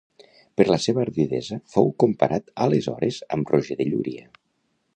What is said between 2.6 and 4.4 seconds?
aleshores amb Roger de Llúria.